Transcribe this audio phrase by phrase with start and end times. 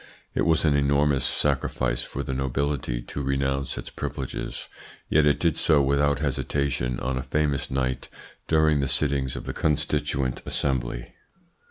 [0.33, 4.67] It was an enormous sacrifice for the nobility to renounce its privileges,
[5.09, 8.09] yet it did so without hesitation on a famous night
[8.47, 11.13] during the sittings of the Constituant Assembly.